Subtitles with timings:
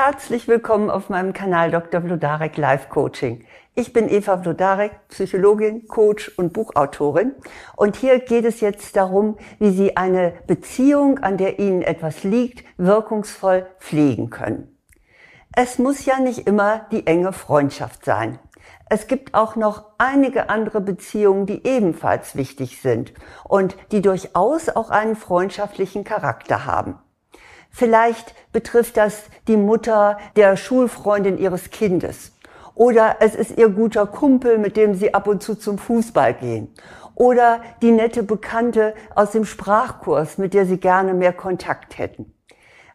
[0.00, 2.02] Herzlich willkommen auf meinem Kanal Dr.
[2.02, 3.44] Vlodarek Life Coaching.
[3.74, 7.34] Ich bin Eva Vlodarek, Psychologin, Coach und Buchautorin.
[7.74, 12.64] Und hier geht es jetzt darum, wie Sie eine Beziehung, an der Ihnen etwas liegt,
[12.76, 14.78] wirkungsvoll pflegen können.
[15.56, 18.38] Es muss ja nicht immer die enge Freundschaft sein.
[18.88, 23.12] Es gibt auch noch einige andere Beziehungen, die ebenfalls wichtig sind
[23.42, 27.00] und die durchaus auch einen freundschaftlichen Charakter haben.
[27.70, 32.32] Vielleicht betrifft das die Mutter der Schulfreundin ihres Kindes.
[32.74, 36.72] Oder es ist ihr guter Kumpel, mit dem sie ab und zu zum Fußball gehen.
[37.14, 42.32] Oder die nette Bekannte aus dem Sprachkurs, mit der sie gerne mehr Kontakt hätten.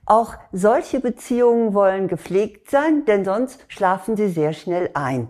[0.05, 5.28] Auch solche Beziehungen wollen gepflegt sein, denn sonst schlafen sie sehr schnell ein.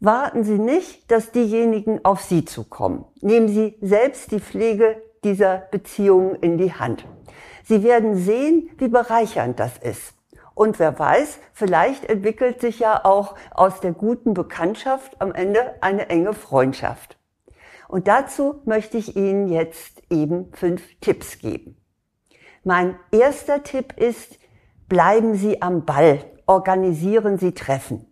[0.00, 3.04] Warten Sie nicht, dass diejenigen auf Sie zukommen.
[3.20, 7.04] Nehmen Sie selbst die Pflege dieser Beziehungen in die Hand.
[7.68, 10.14] Sie werden sehen, wie bereichernd das ist.
[10.54, 16.08] Und wer weiß, vielleicht entwickelt sich ja auch aus der guten Bekanntschaft am Ende eine
[16.08, 17.18] enge Freundschaft.
[17.86, 21.76] Und dazu möchte ich Ihnen jetzt eben fünf Tipps geben.
[22.64, 24.38] Mein erster Tipp ist,
[24.88, 28.07] bleiben Sie am Ball, organisieren Sie Treffen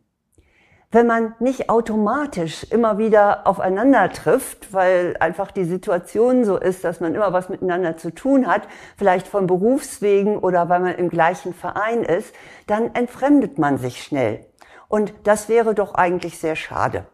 [0.91, 7.01] wenn man nicht automatisch immer wieder aufeinander trifft, weil einfach die Situation so ist, dass
[7.01, 11.55] man immer was miteinander zu tun hat, vielleicht von Berufswegen oder weil man im gleichen
[11.55, 12.34] Verein ist,
[12.67, 14.47] dann entfremdet man sich schnell.
[14.89, 17.07] Und das wäre doch eigentlich sehr schade.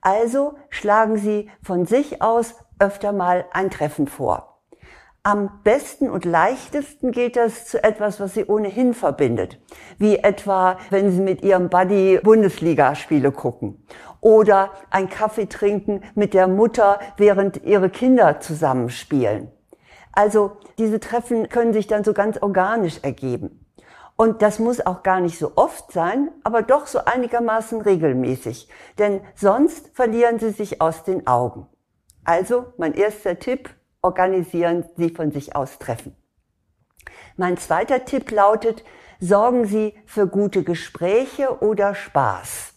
[0.00, 4.55] Also schlagen Sie von sich aus öfter mal ein Treffen vor.
[5.26, 9.58] Am besten und leichtesten geht das zu etwas, was Sie ohnehin verbindet.
[9.98, 13.84] Wie etwa, wenn Sie mit Ihrem Buddy Bundesligaspiele gucken.
[14.20, 19.50] Oder ein Kaffee trinken mit der Mutter, während Ihre Kinder zusammenspielen.
[20.12, 23.66] Also diese Treffen können sich dann so ganz organisch ergeben.
[24.14, 28.68] Und das muss auch gar nicht so oft sein, aber doch so einigermaßen regelmäßig.
[29.00, 31.66] Denn sonst verlieren Sie sich aus den Augen.
[32.22, 33.70] Also mein erster Tipp,
[34.06, 36.14] organisieren Sie von sich aus Treffen.
[37.36, 38.84] Mein zweiter Tipp lautet,
[39.20, 42.72] sorgen Sie für gute Gespräche oder Spaß.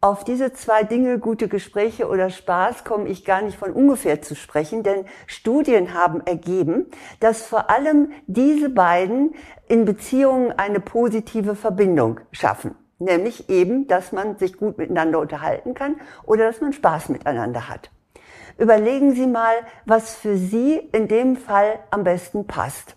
[0.00, 4.36] Auf diese zwei Dinge, gute Gespräche oder Spaß, komme ich gar nicht von ungefähr zu
[4.36, 6.86] sprechen, denn Studien haben ergeben,
[7.18, 9.34] dass vor allem diese beiden
[9.66, 12.76] in Beziehungen eine positive Verbindung schaffen.
[13.00, 17.90] Nämlich eben, dass man sich gut miteinander unterhalten kann oder dass man Spaß miteinander hat.
[18.58, 19.54] Überlegen Sie mal,
[19.86, 22.96] was für Sie in dem Fall am besten passt.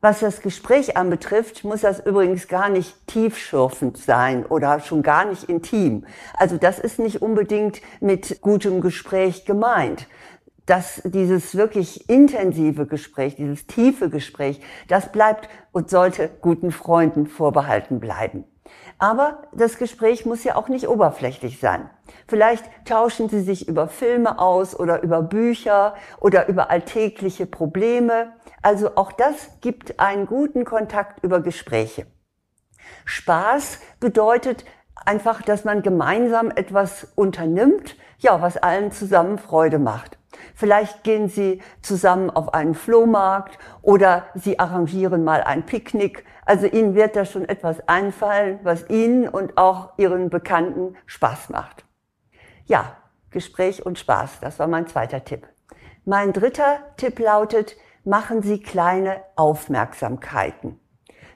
[0.00, 5.44] Was das Gespräch anbetrifft, muss das übrigens gar nicht tiefschürfend sein oder schon gar nicht
[5.44, 6.04] intim.
[6.36, 10.08] Also das ist nicht unbedingt mit gutem Gespräch gemeint.
[10.66, 18.00] Dass dieses wirklich intensive Gespräch, dieses tiefe Gespräch, das bleibt und sollte guten Freunden vorbehalten
[18.00, 18.44] bleiben.
[18.98, 21.90] Aber das Gespräch muss ja auch nicht oberflächlich sein.
[22.28, 28.32] Vielleicht tauschen Sie sich über Filme aus oder über Bücher oder über alltägliche Probleme.
[28.62, 32.06] Also auch das gibt einen guten Kontakt über Gespräche.
[33.04, 34.64] Spaß bedeutet
[35.04, 40.15] einfach, dass man gemeinsam etwas unternimmt, ja, was allen zusammen Freude macht.
[40.58, 46.24] Vielleicht gehen Sie zusammen auf einen Flohmarkt oder Sie arrangieren mal ein Picknick.
[46.46, 51.84] Also Ihnen wird da schon etwas einfallen, was Ihnen und auch Ihren Bekannten Spaß macht.
[52.64, 52.96] Ja,
[53.30, 55.46] Gespräch und Spaß, das war mein zweiter Tipp.
[56.06, 60.80] Mein dritter Tipp lautet, machen Sie kleine Aufmerksamkeiten.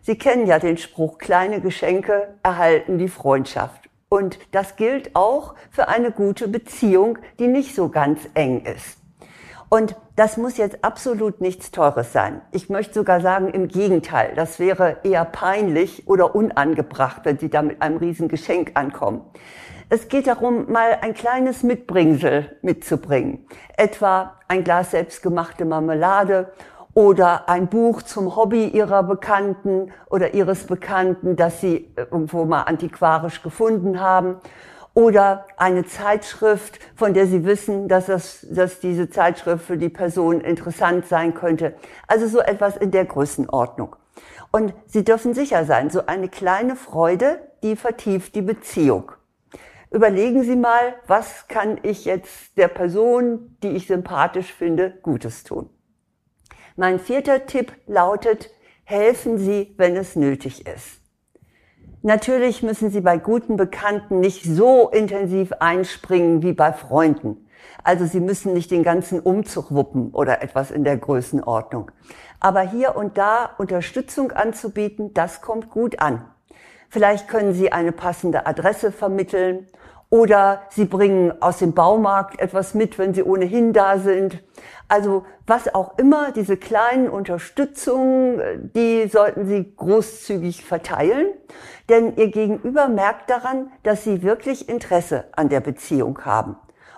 [0.01, 3.91] Sie kennen ja den Spruch, kleine Geschenke erhalten die Freundschaft.
[4.09, 9.00] Und das gilt auch für eine gute Beziehung, die nicht so ganz eng ist.
[9.73, 12.43] Und das muss jetzt absolut nichts Teures sein.
[12.51, 17.63] Ich möchte sogar sagen, im Gegenteil, das wäre eher peinlich oder unangebracht, wenn Sie da
[17.63, 19.23] mit einem riesen Geschenk ankommen.
[19.89, 23.47] Es geht darum, mal ein kleines Mitbringsel mitzubringen.
[23.77, 26.53] Etwa ein Glas selbstgemachte Marmelade
[26.93, 33.41] oder ein Buch zum Hobby ihrer Bekannten oder ihres Bekannten, das sie irgendwo mal antiquarisch
[33.41, 34.41] gefunden haben
[34.95, 40.41] oder eine Zeitschrift, von der Sie wissen, dass, das, dass diese Zeitschrift für die Person
[40.41, 41.75] interessant sein könnte.
[42.07, 43.97] Also so etwas in der Größenordnung.
[44.51, 49.13] Und Sie dürfen sicher sein, so eine kleine Freude, die vertieft die Beziehung.
[49.93, 55.69] Überlegen Sie mal, was kann ich jetzt der Person, die ich sympathisch finde, Gutes tun.
[56.77, 58.51] Mein vierter Tipp lautet,
[58.85, 61.00] helfen Sie, wenn es nötig ist.
[62.03, 67.47] Natürlich müssen Sie bei guten Bekannten nicht so intensiv einspringen wie bei Freunden.
[67.85, 71.91] Also Sie müssen nicht den ganzen Umzug wuppen oder etwas in der Größenordnung.
[72.41, 76.25] Aber hier und da Unterstützung anzubieten, das kommt gut an.
[76.89, 79.67] Vielleicht können Sie eine passende Adresse vermitteln
[80.11, 84.43] oder Sie bringen aus dem Baumarkt etwas mit, wenn Sie ohnehin da sind.
[84.89, 91.29] Also was auch immer, diese kleinen Unterstützungen, die sollten Sie großzügig verteilen,
[91.89, 96.57] denn Ihr Gegenüber merkt daran, dass Sie wirklich Interesse an der Beziehung haben.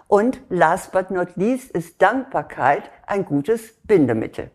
[0.08, 4.50] Und last but not least ist Dankbarkeit ein gutes Bindemittel.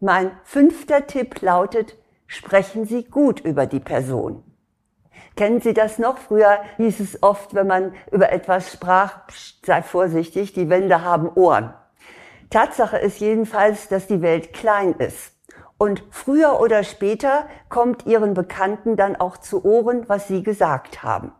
[0.00, 1.96] Mein fünfter Tipp lautet,
[2.26, 4.42] sprechen Sie gut über die Person.
[5.36, 6.18] Kennen Sie das noch?
[6.18, 9.20] Früher hieß es oft, wenn man über etwas sprach,
[9.64, 11.72] sei vorsichtig, die Wände haben Ohren.
[12.50, 15.32] Tatsache ist jedenfalls, dass die Welt klein ist.
[15.78, 21.32] Und früher oder später kommt Ihren Bekannten dann auch zu Ohren, was Sie gesagt haben.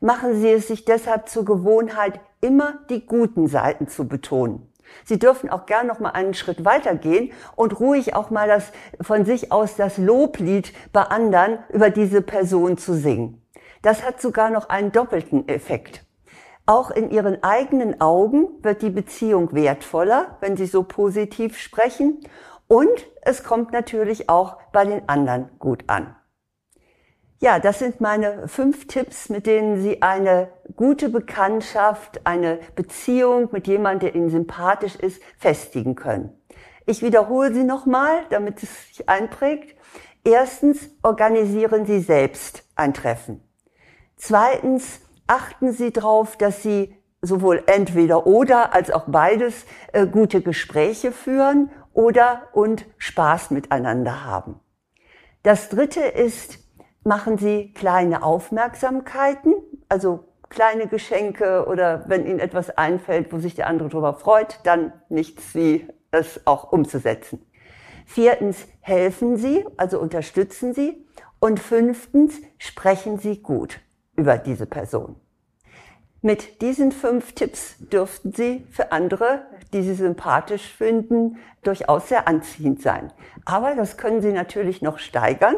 [0.00, 4.70] Machen Sie es sich deshalb zur Gewohnheit, immer die guten Seiten zu betonen.
[5.04, 9.24] Sie dürfen auch gern noch mal einen Schritt weitergehen und ruhig auch mal das von
[9.24, 13.42] sich aus das Loblied bei anderen über diese Person zu singen.
[13.82, 16.04] Das hat sogar noch einen doppelten Effekt.
[16.66, 22.20] Auch in ihren eigenen Augen wird die Beziehung wertvoller, wenn sie so positiv sprechen.
[22.68, 26.16] Und es kommt natürlich auch bei den anderen gut an.
[27.40, 33.66] Ja, das sind meine fünf Tipps, mit denen Sie eine gute Bekanntschaft, eine Beziehung mit
[33.66, 36.32] jemandem, der Ihnen sympathisch ist, festigen können.
[36.86, 39.76] Ich wiederhole sie nochmal, damit es sich einprägt.
[40.22, 43.42] Erstens, organisieren Sie selbst ein Treffen.
[44.16, 51.10] Zweitens, achten Sie darauf, dass Sie sowohl entweder oder als auch beides äh, gute Gespräche
[51.10, 54.60] führen oder und Spaß miteinander haben.
[55.42, 56.58] Das dritte ist,
[57.04, 59.54] machen Sie kleine Aufmerksamkeiten,
[59.88, 64.92] also kleine Geschenke oder wenn Ihnen etwas einfällt, wo sich der andere darüber freut, dann
[65.08, 67.44] nichts wie es auch umzusetzen.
[68.06, 71.04] Viertens, helfen Sie, also unterstützen Sie.
[71.40, 73.80] Und fünftens, sprechen Sie gut
[74.16, 75.16] über diese Person.
[76.22, 82.80] Mit diesen fünf Tipps dürften Sie für andere, die Sie sympathisch finden, durchaus sehr anziehend
[82.80, 83.12] sein.
[83.44, 85.56] Aber das können Sie natürlich noch steigern.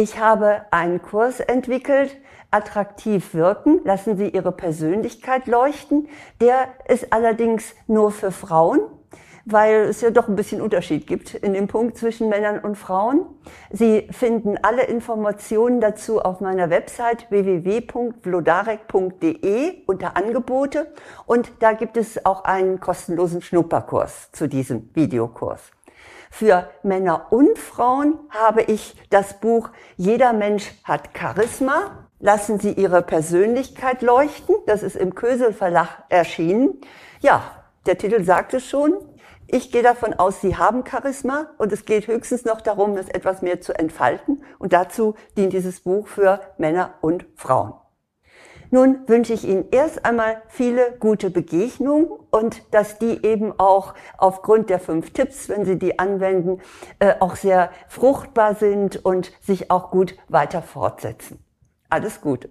[0.00, 2.16] Ich habe einen Kurs entwickelt,
[2.50, 6.08] attraktiv wirken, lassen Sie Ihre Persönlichkeit leuchten.
[6.40, 8.80] Der ist allerdings nur für Frauen,
[9.44, 13.26] weil es ja doch ein bisschen Unterschied gibt in dem Punkt zwischen Männern und Frauen.
[13.70, 20.86] Sie finden alle Informationen dazu auf meiner Website www.vlodarek.de unter Angebote
[21.26, 25.72] und da gibt es auch einen kostenlosen Schnupperkurs zu diesem Videokurs.
[26.30, 32.08] Für Männer und Frauen habe ich das Buch Jeder Mensch hat Charisma.
[32.18, 34.54] Lassen Sie Ihre Persönlichkeit leuchten.
[34.66, 36.80] Das ist im Kösel Verlag erschienen.
[37.20, 37.42] Ja,
[37.86, 38.94] der Titel sagt es schon.
[39.48, 43.42] Ich gehe davon aus, Sie haben Charisma und es geht höchstens noch darum, das etwas
[43.42, 44.44] mehr zu entfalten.
[44.58, 47.74] Und dazu dient dieses Buch für Männer und Frauen.
[48.70, 54.70] Nun wünsche ich Ihnen erst einmal viele gute Begegnungen und dass die eben auch aufgrund
[54.70, 56.60] der fünf Tipps, wenn Sie die anwenden,
[57.00, 61.42] äh, auch sehr fruchtbar sind und sich auch gut weiter fortsetzen.
[61.88, 62.50] Alles Gute.